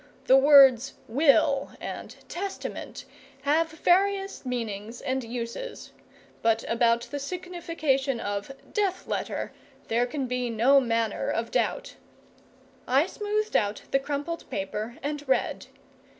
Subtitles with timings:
[0.25, 3.05] The words "will" and "testament"
[3.43, 5.91] have various meanings and uses;
[6.41, 9.51] but about the signification of "death letter"
[9.89, 11.97] there can be no manner of doubt.
[12.87, 15.67] I smoothed out the crumpled paper and read.